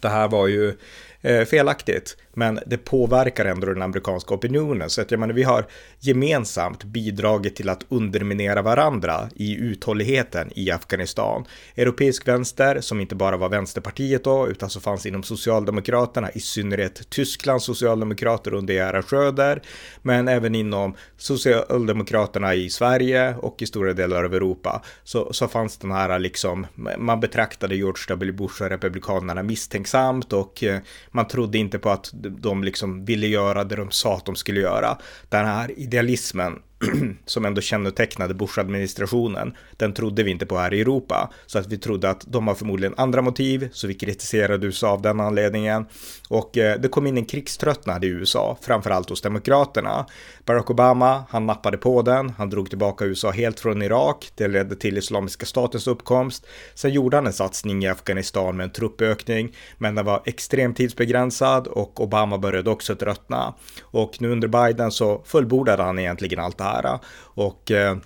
det 0.00 0.08
här 0.08 0.28
var 0.28 0.46
ju 0.46 0.76
eh, 1.26 1.44
felaktigt 1.44 2.16
men 2.36 2.60
det 2.66 2.76
påverkar 2.76 3.44
ändå 3.44 3.66
den 3.66 3.82
amerikanska 3.82 4.34
opinionen. 4.34 4.90
Så 4.90 5.00
att 5.00 5.10
jag 5.10 5.20
menar, 5.20 5.34
vi 5.34 5.42
har 5.42 5.66
gemensamt 6.00 6.84
bidragit 6.84 7.56
till 7.56 7.68
att 7.68 7.86
underminera 7.88 8.62
varandra 8.62 9.28
i 9.34 9.56
uthålligheten 9.56 10.50
i 10.54 10.70
Afghanistan. 10.70 11.44
Europeisk 11.76 12.28
vänster, 12.28 12.80
som 12.80 13.00
inte 13.00 13.14
bara 13.14 13.36
var 13.36 13.48
Vänsterpartiet 13.48 14.24
då, 14.24 14.48
utan 14.48 14.70
som 14.70 14.82
fanns 14.82 15.06
inom 15.06 15.22
Socialdemokraterna, 15.22 16.30
i 16.30 16.40
synnerhet 16.40 17.10
Tysklands 17.10 17.64
socialdemokrater 17.64 18.54
under 18.54 18.74
Gerhard 18.74 19.04
Schröder, 19.04 19.62
men 20.02 20.28
även 20.28 20.54
inom 20.54 20.94
Socialdemokraterna 21.16 22.54
i 22.54 22.70
Sverige 22.70 23.34
och 23.34 23.62
i 23.62 23.66
stora 23.66 23.92
delar 23.92 24.24
av 24.24 24.34
Europa, 24.34 24.82
så, 25.04 25.32
så 25.32 25.48
fanns 25.48 25.78
den 25.78 25.90
här 25.90 26.18
liksom, 26.18 26.66
man 26.98 27.20
betraktade 27.20 27.76
George 27.76 28.04
W. 28.08 28.32
Bush 28.32 28.62
och 28.62 28.68
Republikanerna 28.68 29.42
misstänksamt 29.42 30.32
och 30.32 30.64
eh, 30.64 30.78
man 31.16 31.28
trodde 31.28 31.58
inte 31.58 31.78
på 31.78 31.90
att 31.90 32.10
de 32.14 32.64
liksom 32.64 33.04
ville 33.04 33.26
göra 33.26 33.64
det 33.64 33.76
de 33.76 33.90
sa 33.90 34.16
att 34.16 34.26
de 34.26 34.36
skulle 34.36 34.60
göra. 34.60 34.98
Den 35.28 35.46
här 35.46 35.78
idealismen 35.78 36.62
som 37.26 37.44
ändå 37.44 37.60
kännetecknade 37.60 38.34
Bush-administrationen, 38.34 39.54
den 39.76 39.94
trodde 39.94 40.22
vi 40.22 40.30
inte 40.30 40.46
på 40.46 40.58
här 40.58 40.74
i 40.74 40.80
Europa. 40.80 41.30
Så 41.46 41.58
att 41.58 41.66
vi 41.66 41.78
trodde 41.78 42.10
att 42.10 42.24
de 42.26 42.46
har 42.46 42.54
förmodligen 42.54 42.94
andra 42.96 43.22
motiv, 43.22 43.68
så 43.72 43.86
vi 43.86 43.94
kritiserade 43.94 44.66
USA 44.66 44.88
av 44.88 45.02
den 45.02 45.20
anledningen. 45.20 45.86
Och 46.28 46.58
eh, 46.58 46.80
det 46.80 46.88
kom 46.88 47.06
in 47.06 47.16
en 47.16 47.24
krigströttnad 47.24 48.04
i 48.04 48.08
USA, 48.08 48.58
framförallt 48.60 49.10
hos 49.10 49.20
demokraterna. 49.20 50.06
Barack 50.44 50.70
Obama, 50.70 51.24
han 51.28 51.46
nappade 51.46 51.76
på 51.76 52.02
den, 52.02 52.30
han 52.30 52.50
drog 52.50 52.68
tillbaka 52.68 53.04
USA 53.04 53.30
helt 53.30 53.60
från 53.60 53.82
Irak, 53.82 54.30
det 54.34 54.48
ledde 54.48 54.76
till 54.76 54.98
Islamiska 54.98 55.46
statens 55.46 55.86
uppkomst. 55.86 56.46
Sen 56.74 56.92
gjorde 56.92 57.16
han 57.16 57.26
en 57.26 57.32
satsning 57.32 57.84
i 57.84 57.88
Afghanistan 57.88 58.56
med 58.56 58.64
en 58.64 58.70
truppökning, 58.70 59.56
men 59.78 59.94
den 59.94 60.04
var 60.04 60.22
extremt 60.24 60.76
tidsbegränsad 60.76 61.66
och 61.66 62.00
Obama 62.00 62.38
började 62.38 62.70
också 62.70 62.96
tröttna. 62.96 63.54
Och 63.82 64.16
nu 64.20 64.30
under 64.30 64.48
Biden 64.48 64.90
så 64.90 65.22
fullbordade 65.24 65.82
han 65.82 65.98
egentligen 65.98 66.40
allt 66.40 66.58
det 66.58 66.65
här. 66.66 66.98
Och 67.18 67.70
eh, 67.70 67.96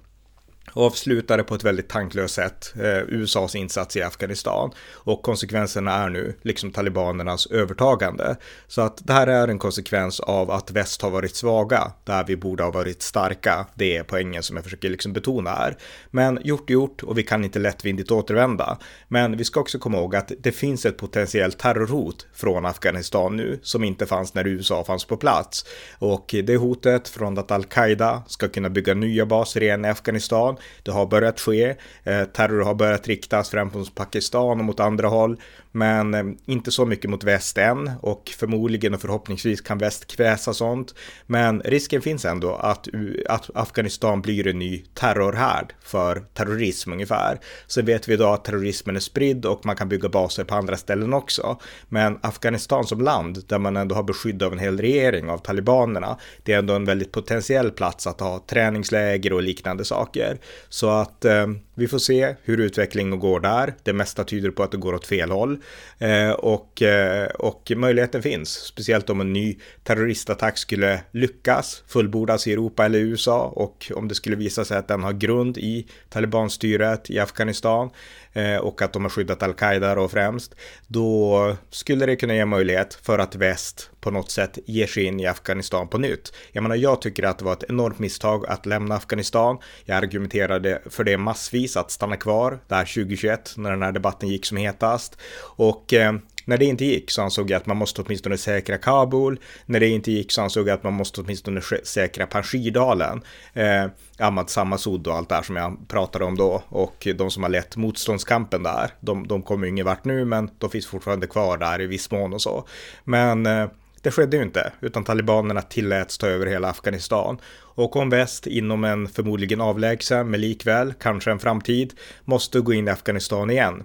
avslutade 0.73 1.43
på 1.43 1.55
ett 1.55 1.65
väldigt 1.65 1.89
tanklöst 1.89 2.35
sätt 2.35 2.75
eh, 2.77 2.99
USAs 3.09 3.55
insats 3.55 3.97
i 3.97 4.03
Afghanistan 4.03 4.71
och 4.93 5.23
konsekvenserna 5.23 5.95
är 5.95 6.09
nu 6.09 6.35
liksom 6.43 6.71
talibanernas 6.71 7.47
övertagande. 7.47 8.37
Så 8.67 8.81
att 8.81 9.07
det 9.07 9.13
här 9.13 9.27
är 9.27 9.49
en 9.49 9.59
konsekvens 9.59 10.21
av 10.21 10.51
att 10.51 10.71
väst 10.71 11.03
har 11.03 11.11
varit 11.11 11.37
svaga 11.37 11.93
där 12.05 12.25
vi 12.25 12.37
borde 12.37 12.63
ha 12.63 12.71
varit 12.71 13.03
starka. 13.03 13.67
Det 13.75 13.97
är 13.97 14.03
poängen 14.03 14.43
som 14.43 14.57
jag 14.57 14.65
försöker 14.65 14.91
liksom 14.91 15.13
betona 15.13 15.51
här. 15.51 15.77
Men 16.11 16.39
gjort 16.45 16.71
är 16.71 16.75
gjort 16.75 17.03
och 17.03 17.19
vi 17.19 17.23
kan 17.23 17.45
inte 17.45 17.59
lättvindigt 17.59 18.11
återvända. 18.11 18.79
Men 19.09 19.37
vi 19.37 19.45
ska 19.45 19.61
också 19.61 19.79
komma 19.79 19.99
ihåg 19.99 20.17
att 20.17 20.33
det 20.39 20.53
finns 20.53 20.87
ett 20.87 20.97
potentiellt 20.97 21.59
terrorhot 21.59 22.27
från 22.35 22.67
Afghanistan 22.67 23.37
nu 23.37 23.59
som 23.63 23.85
inte 23.85 24.07
fanns 24.07 24.35
när 24.35 24.47
USA 24.47 24.85
fanns 24.85 25.05
på 25.05 25.17
plats. 25.17 25.65
Och 25.99 26.35
det 26.45 26.57
hotet 26.57 27.09
från 27.09 27.39
att 27.39 27.51
al-Qaida 27.51 28.23
ska 28.27 28.49
kunna 28.49 28.71
bygga 28.71 28.95
nya 28.95 29.27
baser 29.27 29.63
igen 29.63 29.85
i 29.85 29.89
Afghanistan 29.89 30.50
det 30.83 30.91
har 30.91 31.07
börjat 31.07 31.41
ske. 31.41 31.77
Eh, 32.05 32.25
terror 32.25 32.65
har 32.65 32.75
börjat 32.75 33.09
riktas 33.09 33.51
främst 33.51 33.75
mot 33.75 33.95
Pakistan 33.95 34.59
och 34.59 34.65
mot 34.65 34.81
andra 34.81 35.09
håll 35.09 35.39
men 35.73 36.15
eh, 36.15 36.25
inte 36.47 36.71
så 36.71 36.87
mycket 36.87 37.11
mot 37.11 37.25
väst 37.25 37.59
än 37.59 37.91
och 38.01 38.33
förmodligen 38.39 38.95
och 38.95 39.01
förhoppningsvis 39.01 39.61
kan 39.61 39.79
väst 39.79 40.17
kväsa 40.17 40.55
sånt. 40.55 40.95
Men 41.27 41.61
risken 41.61 42.03
finns 42.03 42.25
ändå 42.25 42.55
att, 42.55 42.89
att 43.29 43.51
Afghanistan 43.55 44.23
blir 44.23 44.47
en 44.47 44.59
ny 44.59 44.85
terrorhärd 44.95 45.75
för 45.83 46.25
terrorism 46.35 46.93
ungefär. 46.93 47.41
Sen 47.67 47.87
vet 47.87 48.09
vi 48.09 48.13
idag 48.13 48.35
att 48.35 48.45
terrorismen 48.45 48.97
är 48.97 49.01
spridd 49.01 49.47
och 49.47 49.67
man 49.67 49.77
kan 49.77 49.89
bygga 49.89 50.09
baser 50.09 50.45
på 50.45 50.55
andra 50.55 50.77
ställen 50.77 51.15
också. 51.15 51.61
Men 51.89 52.19
Afghanistan 52.23 52.85
som 52.85 53.01
land, 53.01 53.45
där 53.47 53.59
man 53.59 53.77
ändå 53.77 53.95
har 53.95 54.03
beskydd 54.03 54.43
av 54.43 54.53
en 54.53 54.59
hel 54.59 54.79
regering 54.79 55.31
av 55.31 55.39
talibanerna, 55.39 56.19
det 56.43 56.53
är 56.53 56.59
ändå 56.59 56.75
en 56.75 56.85
väldigt 56.85 57.13
potentiell 57.13 57.71
plats 57.71 58.07
att 58.07 58.21
ha 58.21 58.45
träningsläger 58.47 59.33
och 59.33 59.43
liknande 59.43 59.85
saker. 59.85 60.40
Så 60.69 60.91
att 60.91 61.25
eh, 61.25 61.47
vi 61.75 61.89
får 61.89 61.99
se 61.99 62.35
hur 62.43 62.61
utvecklingen 62.61 63.19
går 63.19 63.41
där. 63.41 63.75
Det 63.83 63.93
mesta 63.93 64.25
tyder 64.25 64.51
på 64.51 64.63
att 64.63 64.71
det 64.71 64.77
går 64.77 64.95
åt 64.95 65.07
fel 65.07 65.31
håll. 65.31 65.59
Eh, 65.99 66.31
och, 66.31 66.83
eh, 66.83 67.27
och 67.27 67.73
möjligheten 67.77 68.23
finns, 68.23 68.51
speciellt 68.51 69.11
om 69.11 69.21
en 69.21 69.33
ny 69.33 69.59
terroristattack 69.83 70.59
skulle 70.59 71.01
lyckas 71.11 71.83
fullbordas 71.87 72.47
i 72.47 72.53
Europa 72.53 72.85
eller 72.85 72.99
USA 72.99 73.45
och 73.45 73.93
om 73.95 74.09
det 74.09 74.15
skulle 74.15 74.37
visa 74.37 74.65
sig 74.65 74.79
att 74.79 74.89
den 74.89 75.03
har 75.03 75.13
grund 75.13 75.59
i 75.59 75.87
talibanstyret 76.09 77.11
i 77.11 77.19
Afghanistan 77.19 77.91
Eh, 78.33 78.57
och 78.57 78.83
att 78.83 78.93
de 78.93 79.03
har 79.03 79.11
skyddat 79.11 79.43
al-Qaida 79.43 79.95
då 79.95 80.09
främst, 80.09 80.55
då 80.87 81.57
skulle 81.71 82.07
det 82.07 82.17
kunna 82.17 82.35
ge 82.35 82.45
möjlighet 82.45 82.95
för 83.03 83.19
att 83.19 83.35
väst 83.35 83.90
på 84.01 84.11
något 84.11 84.31
sätt 84.31 84.59
ger 84.67 84.87
sig 84.87 85.05
in 85.05 85.21
i 85.21 85.27
Afghanistan 85.27 85.89
på 85.89 85.99
nytt. 85.99 86.33
Jag 86.53 86.63
menar, 86.63 86.77
jag 86.77 87.01
tycker 87.01 87.23
att 87.23 87.39
det 87.39 87.45
var 87.45 87.53
ett 87.53 87.65
enormt 87.69 87.99
misstag 87.99 88.47
att 88.47 88.67
lämna 88.67 88.95
Afghanistan. 88.95 89.59
Jag 89.85 89.97
argumenterade 89.97 90.83
för 90.91 91.05
det 91.05 91.19
massvis 91.19 91.77
att 91.77 91.91
stanna 91.91 92.17
kvar 92.17 92.59
där 92.69 92.85
2021 92.85 93.55
när 93.57 93.71
den 93.71 93.83
här 93.83 93.93
debatten 93.93 94.29
gick 94.29 94.47
som 94.47 94.57
hetast. 94.57 95.17
Och 95.57 95.93
eh, 95.93 96.13
när 96.45 96.59
det 96.59 96.65
inte 96.65 96.85
gick 96.85 97.11
så 97.11 97.23
ansåg 97.23 97.51
jag 97.51 97.57
att 97.57 97.67
man 97.67 97.77
måste 97.77 98.03
åtminstone 98.03 98.39
säkra 98.39 98.79
Kabul. 98.79 99.41
När 99.67 99.81
det 99.81 99.89
inte 99.89 100.13
gick 100.13 100.33
så 100.33 100.43
ansåg 100.43 100.69
jag 100.69 100.75
att 100.75 100.83
man 100.83 100.93
måste 100.93 101.21
åtminstone 101.21 101.61
säkra 101.83 102.27
Panjshirdalen. 102.27 103.23
Eh, 103.55 103.87
Ahmad 104.19 104.51
Samasud 104.51 105.07
och 105.07 105.15
allt 105.15 105.29
det 105.29 105.35
här 105.35 105.43
som 105.43 105.57
jag 105.57 105.89
pratade 105.89 106.25
om 106.25 106.37
då. 106.37 106.63
Och 106.69 107.09
de 107.17 107.31
som 107.31 107.43
har 107.43 107.51
lett 107.51 107.77
motståndskampen 107.77 108.63
där. 108.63 108.91
De, 109.01 109.27
de 109.27 109.43
kommer 109.43 109.67
ingen 109.67 109.87
vart 109.87 110.05
nu 110.05 110.25
men 110.25 110.51
de 110.59 110.71
finns 110.71 110.87
fortfarande 110.87 111.27
kvar 111.27 111.59
där 111.59 111.81
i 111.81 111.87
viss 111.87 112.11
mån 112.11 112.33
och 112.33 112.43
så. 112.43 112.67
Men 113.05 113.47
eh, 113.47 113.69
det 114.03 114.11
skedde 114.11 114.37
ju 114.37 114.43
inte, 114.43 114.73
utan 114.81 115.05
talibanerna 115.05 115.63
tilläts 115.63 116.19
ta 116.19 116.27
över 116.27 116.47
hela 116.47 116.69
Afghanistan. 116.69 117.39
Och 117.57 117.97
om 117.97 118.11
väst 118.11 118.47
inom 118.47 118.85
en 118.85 119.09
förmodligen 119.09 119.61
avlägsen, 119.61 120.31
men 120.31 120.41
likväl 120.41 120.95
kanske 121.01 121.31
en 121.31 121.39
framtid, 121.39 121.95
måste 122.25 122.61
gå 122.61 122.73
in 122.73 122.89
i 122.89 122.91
Afghanistan 122.91 123.51
igen 123.51 123.85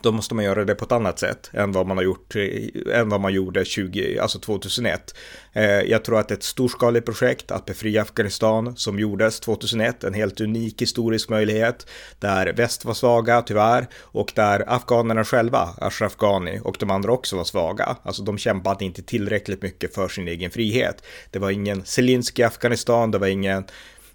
då 0.00 0.12
måste 0.12 0.34
man 0.34 0.44
göra 0.44 0.64
det 0.64 0.74
på 0.74 0.84
ett 0.84 0.92
annat 0.92 1.18
sätt 1.18 1.50
än 1.52 1.72
vad 1.72 1.86
man 1.86 1.96
har 1.96 2.04
gjort, 2.04 2.34
än 2.92 3.08
vad 3.08 3.20
man 3.20 3.32
gjorde 3.32 3.64
20, 3.64 4.18
alltså 4.18 4.38
2001. 4.38 5.14
Eh, 5.52 5.64
jag 5.64 6.04
tror 6.04 6.18
att 6.18 6.30
ett 6.30 6.42
storskaligt 6.42 7.06
projekt 7.06 7.50
att 7.50 7.64
befria 7.64 8.02
Afghanistan 8.02 8.76
som 8.76 8.98
gjordes 8.98 9.40
2001, 9.40 10.04
en 10.04 10.14
helt 10.14 10.40
unik 10.40 10.82
historisk 10.82 11.28
möjlighet 11.28 11.86
där 12.18 12.52
väst 12.52 12.84
var 12.84 12.94
svaga 12.94 13.42
tyvärr 13.42 13.86
och 14.00 14.32
där 14.34 14.64
afghanerna 14.66 15.24
själva, 15.24 15.68
Ashraf 15.78 16.16
Ghani 16.16 16.60
och 16.64 16.76
de 16.78 16.90
andra 16.90 17.12
också 17.12 17.36
var 17.36 17.44
svaga. 17.44 17.96
Alltså 18.02 18.22
de 18.22 18.38
kämpade 18.38 18.84
inte 18.84 19.02
tillräckligt 19.02 19.62
mycket 19.62 19.94
för 19.94 20.08
sin 20.08 20.28
egen 20.28 20.50
frihet. 20.50 21.04
Det 21.30 21.38
var 21.38 21.50
ingen 21.50 21.84
Zelensky 21.84 22.42
i 22.42 22.44
Afghanistan, 22.44 23.10
det 23.10 23.18
var 23.18 23.26
ingen 23.26 23.64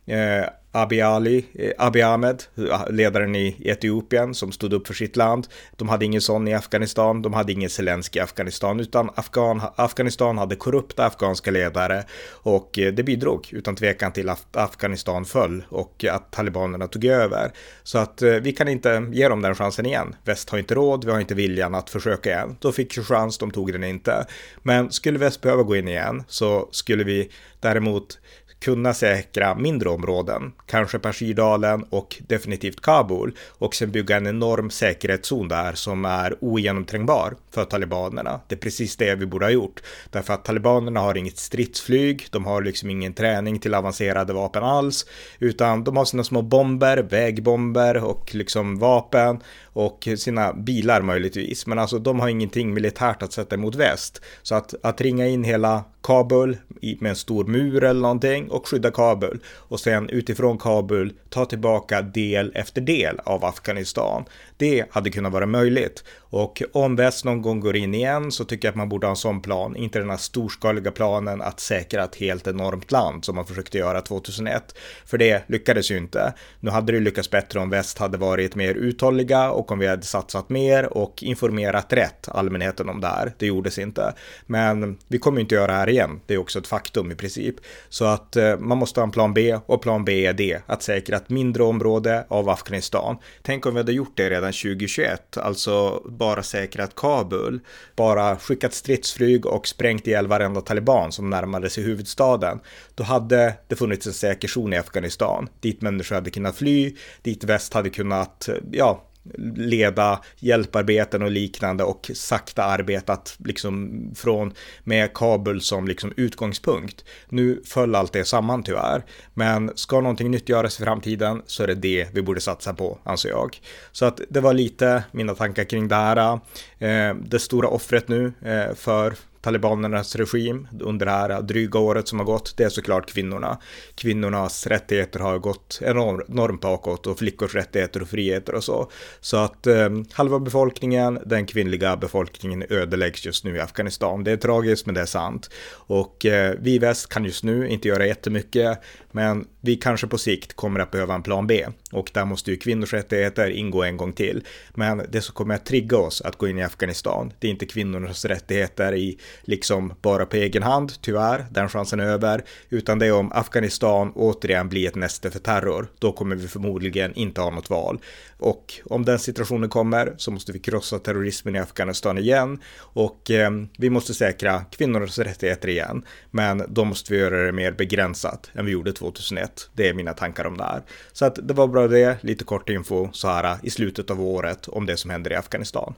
eh, 0.06 0.46
Abiy 0.72 1.02
Ali, 1.02 1.46
eh, 1.54 1.72
Abiy 1.78 2.02
Ahmed, 2.02 2.44
ledaren 2.90 3.36
i 3.36 3.56
Etiopien 3.60 4.34
som 4.34 4.52
stod 4.52 4.74
upp 4.74 4.88
för 4.88 4.94
sitt 4.94 5.16
land. 5.16 5.48
De 5.76 5.90
hade 5.90 6.06
ingen 6.06 6.22
sån 6.22 6.48
i 6.48 6.54
Afghanistan, 6.54 7.22
de 7.22 7.34
hade 7.34 7.52
ingen 7.52 7.70
Zelensky 7.70 8.20
i 8.20 8.22
Afghanistan, 8.22 8.80
utan 8.80 9.10
Afghan, 9.16 9.62
Afghanistan 9.76 10.38
hade 10.38 10.56
korrupta 10.56 11.06
afghanska 11.06 11.52
ledare 11.52 12.04
och 12.32 12.80
eh, 12.80 12.94
det 12.94 13.04
bidrog 13.04 13.50
utan 13.52 13.76
tvekan 13.76 14.12
till 14.12 14.30
att 14.30 14.56
Afghanistan 14.56 15.26
föll 15.26 15.64
och 15.70 16.06
att 16.12 16.32
talibanerna 16.32 16.88
tog 16.88 17.06
över. 17.06 17.52
Så 17.84 17.98
att 17.98 18.22
eh, 18.22 18.32
vi 18.32 18.52
kan 18.52 18.68
inte 18.68 19.06
ge 19.12 19.28
dem 19.28 19.42
den 19.42 19.56
chansen 19.56 19.86
igen. 19.86 20.16
Väst 20.24 20.50
har 20.50 20.58
inte 20.58 20.76
råd, 20.76 21.06
vi 21.06 21.12
har 21.12 21.20
inte 21.20 21.36
viljan 21.36 21.76
att 21.76 21.90
försöka 21.90 22.30
igen. 22.30 22.58
De 22.60 22.74
fick 22.74 22.98
ju 22.98 23.04
chans, 23.04 23.38
de 23.38 23.52
tog 23.52 23.74
den 23.74 23.84
inte. 23.84 24.26
Men 24.64 24.92
skulle 24.92 25.20
väst 25.20 25.42
behöva 25.42 25.64
gå 25.64 25.76
in 25.76 25.88
igen 25.88 26.24
så 26.28 26.70
skulle 26.72 27.04
vi 27.04 27.30
däremot 27.60 28.20
kunna 28.60 28.94
säkra 28.94 29.56
mindre 29.56 29.90
områden, 29.90 30.52
kanske 30.66 31.00
Pashirdalen 31.00 31.84
och 31.90 32.22
definitivt 32.28 32.82
Kabul 32.82 33.36
och 33.50 33.76
sen 33.76 33.92
bygga 33.92 34.18
en 34.18 34.28
enorm 34.28 34.70
säkerhetszon 34.70 35.48
där 35.48 35.74
som 35.74 36.06
är 36.06 36.36
ogenomträngbar 36.44 37.36
för 37.52 37.66
talibanerna. 37.66 38.40
Det 38.48 38.56
är 38.56 38.60
precis 38.60 38.96
det 38.98 39.16
vi 39.16 39.26
borde 39.26 39.46
ha 39.46 39.52
gjort, 39.52 39.84
därför 40.10 40.34
att 40.34 40.46
talibanerna 40.46 41.00
har 41.00 41.18
inget 41.18 41.38
stridsflyg, 41.38 42.28
de 42.32 42.46
har 42.46 42.62
liksom 42.62 42.90
ingen 42.90 43.14
träning 43.14 43.60
till 43.60 43.74
avancerade 43.74 44.34
vapen 44.34 44.64
alls, 44.64 45.06
utan 45.40 45.84
de 45.84 45.98
har 45.98 46.06
sina 46.06 46.24
små 46.24 46.42
bomber, 46.42 46.98
vägbomber 46.98 48.04
och 48.04 48.36
liksom 48.36 48.80
vapen 48.80 49.40
och 49.64 50.08
sina 50.18 50.54
bilar 50.54 51.02
möjligtvis. 51.02 51.68
Men 51.68 51.80
alltså 51.80 52.00
de 52.00 52.20
har 52.20 52.28
ingenting 52.30 52.74
militärt 52.74 53.24
att 53.24 53.34
sätta 53.34 53.56
emot 53.56 53.76
väst. 53.76 54.22
Så 54.42 54.56
att, 54.56 54.74
att 54.84 55.02
ringa 55.02 55.28
in 55.28 55.44
hela 55.44 55.84
Kabul 56.04 56.58
med 57.00 57.10
en 57.10 57.16
stor 57.16 57.46
mur 57.46 57.84
eller 57.84 58.02
någonting 58.02 58.50
och 58.50 58.68
skydda 58.68 58.92
Kabul 58.92 59.40
och 59.48 59.80
sen 59.80 60.10
utifrån 60.10 60.58
Kabul 60.58 61.14
ta 61.30 61.46
tillbaka 61.46 62.02
del 62.02 62.52
efter 62.56 62.82
del 62.82 63.20
av 63.24 63.46
Afghanistan. 63.46 64.26
Det 64.58 64.86
hade 64.92 65.10
kunnat 65.10 65.34
vara 65.34 65.46
möjligt 65.46 66.04
och 66.32 66.64
om 66.74 66.96
väst 66.96 67.26
någon 67.26 67.42
gång 67.42 67.60
går 67.60 67.76
in 67.76 67.94
igen 67.94 68.32
så 68.32 68.46
tycker 68.46 68.68
jag 68.68 68.72
att 68.72 68.78
man 68.78 68.90
borde 68.90 69.08
ha 69.08 69.12
en 69.12 69.16
sån 69.16 69.42
plan, 69.42 69.76
inte 69.76 70.00
den 70.00 70.10
här 70.10 70.18
storskaliga 70.18 70.92
planen 70.92 71.42
att 71.42 71.60
säkra 71.60 72.04
ett 72.04 72.16
helt 72.16 72.48
enormt 72.48 72.92
land 72.92 73.26
som 73.26 73.36
man 73.36 73.46
försökte 73.46 73.78
göra 73.78 74.02
2001. 74.02 74.76
För 75.06 75.18
det 75.18 75.50
lyckades 75.50 75.92
ju 75.92 75.98
inte. 75.98 76.34
Nu 76.60 76.72
hade 76.72 76.92
det 76.92 77.00
lyckats 77.00 77.30
bättre 77.32 77.60
om 77.60 77.70
väst 77.70 77.98
hade 77.98 78.18
varit 78.18 78.56
mer 78.56 78.74
uthålliga 78.74 79.52
och 79.52 79.72
om 79.72 79.80
vi 79.80 79.88
hade 79.88 80.02
satsat 80.02 80.50
mer 80.50 80.98
och 80.98 81.24
informerat 81.24 81.94
rätt 81.94 82.30
allmänheten 82.30 82.90
om 82.90 83.02
det 83.02 83.08
här. 83.08 83.34
Det 83.38 83.46
gjordes 83.46 83.80
inte. 83.80 84.14
Men 84.46 84.98
vi 85.08 85.18
kommer 85.18 85.42
inte 85.42 85.56
göra 85.56 85.68
det 85.68 85.78
här 85.78 85.90
igen. 85.90 86.20
Det 86.26 86.34
är 86.34 86.38
också 86.38 86.60
ett 86.60 86.68
faktum 86.70 87.12
i 87.12 87.16
princip. 87.16 87.56
Så 87.90 88.06
att 88.06 88.36
eh, 88.36 88.58
man 88.58 88.78
måste 88.78 89.00
ha 89.00 89.06
en 89.06 89.12
plan 89.12 89.34
B 89.34 89.60
och 89.66 89.82
plan 89.82 90.06
B 90.06 90.26
är 90.26 90.34
det, 90.34 90.62
att 90.66 90.84
säkra 90.84 91.18
ett 91.18 91.30
mindre 91.30 91.64
område 91.64 92.26
av 92.28 92.50
Afghanistan. 92.50 93.18
Tänk 93.42 93.66
om 93.66 93.74
vi 93.74 93.80
hade 93.80 93.92
gjort 93.92 94.18
det 94.18 94.30
redan 94.30 94.52
2021, 94.52 95.38
alltså 95.38 96.04
bara 96.06 96.44
säkrat 96.44 96.96
Kabul, 96.96 97.60
bara 97.96 98.38
skickat 98.38 98.74
stridsflyg 98.74 99.46
och 99.46 99.68
sprängt 99.68 100.08
ihjäl 100.08 100.28
varenda 100.28 100.62
taliban 100.62 101.12
som 101.12 101.30
närmade 101.30 101.70
sig 101.70 101.84
huvudstaden. 101.84 102.60
Då 102.96 103.04
hade 103.04 103.54
det 103.68 103.76
funnits 103.76 104.08
en 104.08 104.14
säker 104.14 104.48
zon 104.48 104.74
i 104.74 104.78
Afghanistan, 104.78 105.50
dit 105.60 105.82
människor 105.82 106.16
hade 106.16 106.30
kunnat 106.30 106.56
fly, 106.56 106.96
dit 107.22 107.44
väst 107.44 107.74
hade 107.74 107.90
kunnat, 107.90 108.48
eh, 108.48 108.56
ja, 108.72 109.09
leda 109.56 110.22
hjälparbeten 110.38 111.22
och 111.22 111.32
liknande 111.32 111.84
och 111.84 112.12
sakta 112.14 112.64
arbetat 112.64 113.36
liksom 113.46 114.02
från 114.16 114.54
med 114.84 115.14
Kabul 115.14 115.62
som 115.62 115.88
liksom 115.88 116.14
utgångspunkt. 116.18 117.06
Nu 117.30 117.62
föll 117.66 117.96
allt 117.96 118.14
det 118.14 118.26
samman 118.26 118.64
tyvärr, 118.64 119.06
men 119.34 119.72
ska 119.76 120.02
någonting 120.02 120.32
nytt 120.32 120.50
göras 120.50 120.80
i 120.80 120.84
framtiden 120.84 121.42
så 121.46 121.64
är 121.64 121.68
det 121.68 121.76
det 121.76 122.08
vi 122.14 122.22
borde 122.22 122.42
satsa 122.42 122.74
på, 122.74 123.00
anser 123.04 123.30
jag. 123.30 123.62
Så 123.92 124.06
att 124.06 124.22
det 124.30 124.40
var 124.40 124.54
lite 124.54 125.04
mina 125.12 125.36
tankar 125.36 125.64
kring 125.64 125.88
det 125.88 125.96
här. 125.96 126.40
Eh, 126.80 127.16
det 127.16 127.40
stora 127.40 127.68
offret 127.68 128.08
nu 128.08 128.34
eh, 128.42 128.76
för 128.76 129.14
talibanernas 129.42 130.16
regim 130.16 130.68
under 130.80 131.06
det 131.06 131.12
här 131.12 131.42
dryga 131.42 131.80
året 131.80 132.08
som 132.08 132.20
har 132.20 132.26
gått, 132.26 132.54
det 132.58 132.64
är 132.64 132.70
såklart 132.70 133.12
kvinnorna. 133.12 133.60
Kvinnornas 133.96 134.68
rättigheter 134.68 135.20
har 135.20 135.40
gått 135.40 135.80
enormt 135.82 136.62
bakåt 136.62 137.08
och 137.08 137.20
flickors 137.20 137.56
rättigheter 137.56 138.02
och 138.02 138.10
friheter 138.10 138.56
och 138.56 138.64
så. 138.64 138.92
Så 139.20 139.38
att 139.38 139.68
eh, 139.68 139.90
halva 140.14 140.40
befolkningen, 140.40 141.20
den 141.26 141.46
kvinnliga 141.46 141.98
befolkningen 141.98 142.66
ödeläggs 142.70 143.26
just 143.26 143.44
nu 143.44 143.56
i 143.56 143.60
Afghanistan. 143.60 144.24
Det 144.24 144.32
är 144.32 144.38
tragiskt 144.38 144.86
men 144.86 144.96
det 144.96 145.02
är 145.02 145.06
sant. 145.06 145.50
Och 145.72 146.26
eh, 146.26 146.56
vi 146.60 146.74
i 146.74 146.80
väst 146.80 147.10
kan 147.10 147.26
just 147.26 147.44
nu 147.44 147.70
inte 147.70 147.88
göra 147.88 148.06
jättemycket, 148.06 148.80
men 149.12 149.48
vi 149.62 149.76
kanske 149.76 150.08
på 150.08 150.18
sikt 150.18 150.54
kommer 150.54 150.80
att 150.80 150.92
behöva 150.92 151.16
en 151.16 151.24
plan 151.24 151.48
B 151.48 151.66
och 151.92 152.12
där 152.14 152.26
måste 152.26 152.52
ju 152.52 152.58
kvinnors 152.58 152.94
rättigheter 152.94 153.50
ingå 153.50 153.84
en 153.84 153.98
gång 153.98 154.14
till. 154.14 154.44
Men 154.74 155.02
det 155.10 155.22
som 155.22 155.36
kommer 155.36 155.56
att 155.56 155.66
trigga 155.66 155.98
oss 155.98 156.22
att 156.22 156.36
gå 156.36 156.48
in 156.48 156.58
i 156.58 156.64
Afghanistan, 156.64 157.34
det 157.40 157.48
är 157.48 157.52
inte 157.52 157.66
kvinnornas 157.66 158.26
rättigheter 158.26 158.94
i 158.94 159.18
liksom 159.42 159.94
bara 160.02 160.26
på 160.26 160.36
egen 160.36 160.64
hand, 160.64 161.02
tyvärr, 161.02 161.46
den 161.52 161.70
chansen 161.70 162.00
är 162.00 162.06
över, 162.06 162.44
utan 162.70 163.00
det 163.00 163.06
är 163.06 163.14
om 163.14 163.32
Afghanistan 163.32 164.12
återigen 164.16 164.70
blir 164.70 164.88
ett 164.88 164.96
näste 164.96 165.32
för 165.32 165.40
terror. 165.40 165.88
Då 166.00 166.12
kommer 166.12 166.36
vi 166.36 166.48
förmodligen 166.48 167.14
inte 167.14 167.42
ha 167.42 167.50
något 167.50 167.70
val. 167.70 168.00
Och 168.38 168.74
om 168.86 169.06
den 169.06 169.20
situationen 169.20 169.70
kommer 169.70 170.14
så 170.18 170.32
måste 170.32 170.52
vi 170.52 170.60
krossa 170.60 171.00
terrorismen 171.00 171.56
i 171.56 171.60
Afghanistan 171.60 172.18
igen 172.18 172.60
och 172.78 173.32
eh, 173.32 173.52
vi 173.78 173.90
måste 173.90 174.14
säkra 174.14 174.66
kvinnornas 174.72 175.20
rättigheter 175.20 175.68
igen. 175.68 176.06
Men 176.32 176.64
då 176.68 176.86
måste 176.86 177.14
vi 177.14 177.20
göra 177.20 177.46
det 177.46 177.52
mer 177.52 177.72
begränsat 177.72 178.52
än 178.54 178.66
vi 178.66 178.72
gjorde 178.72 178.94
2001. 178.94 179.70
Det 179.74 179.90
är 179.90 179.94
mina 179.94 180.14
tankar 180.14 180.46
om 180.46 180.58
det 180.58 180.64
här. 180.64 180.82
Så 181.14 181.26
att 181.26 181.48
det 181.48 181.54
var 181.54 181.68
bra 181.68 181.88
det, 181.88 182.24
lite 182.24 182.44
kort 182.44 182.70
info 182.70 183.10
så 183.12 183.28
här 183.28 183.58
i 183.64 183.70
slutet 183.70 184.10
av 184.10 184.22
året 184.22 184.68
om 184.68 184.86
det 184.86 184.98
som 184.98 185.10
händer 185.10 185.32
i 185.32 185.36
Afghanistan. 185.36 185.94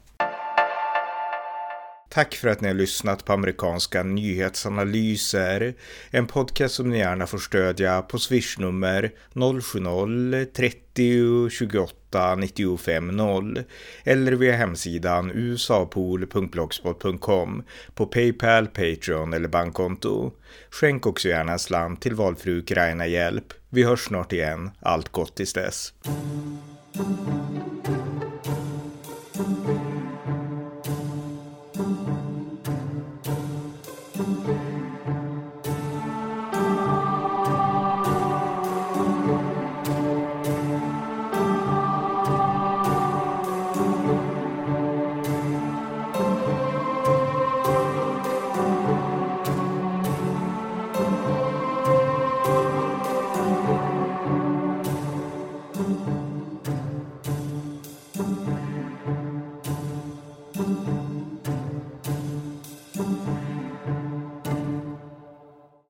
Tack 2.13 2.35
för 2.35 2.47
att 2.47 2.61
ni 2.61 2.67
har 2.67 2.75
lyssnat 2.75 3.25
på 3.25 3.33
amerikanska 3.33 4.03
nyhetsanalyser. 4.03 5.73
En 6.09 6.27
podcast 6.27 6.75
som 6.75 6.89
ni 6.89 6.97
gärna 6.97 7.27
får 7.27 7.37
stödja 7.37 8.01
på 8.01 8.19
swishnummer 8.19 9.11
070-30 9.33 11.49
28 11.49 12.35
95 12.35 13.07
0 13.07 13.63
eller 14.03 14.31
via 14.31 14.55
hemsidan 14.55 15.31
usapool.blogspot.com 15.31 17.63
på 17.95 18.05
Paypal, 18.05 18.67
Patreon 18.67 19.33
eller 19.33 19.47
bankkonto. 19.47 20.31
Skänk 20.69 21.05
också 21.05 21.27
gärna 21.27 21.51
en 21.51 21.59
slant 21.59 22.01
till 22.01 22.15
valfri 22.15 22.57
Ukraina-hjälp. 22.57 23.53
Vi 23.69 23.83
hörs 23.83 24.05
snart 24.05 24.33
igen. 24.33 24.71
Allt 24.79 25.09
gott 25.09 25.35
tills 25.35 25.53
dess. 25.53 25.93